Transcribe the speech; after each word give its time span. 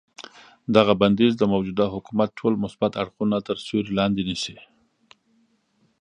دغه 0.75 0.93
بندیز 1.01 1.33
د 1.37 1.43
موجوده 1.53 1.85
حکومت 1.95 2.29
ټول 2.39 2.53
مثبت 2.63 2.91
اړخونه 3.01 3.37
تر 3.47 3.57
سیوري 3.65 3.93
لاندې 3.99 4.21
نیسي. 4.29 4.57